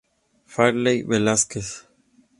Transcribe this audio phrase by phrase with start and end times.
[0.53, 1.69] Farley Velázquez.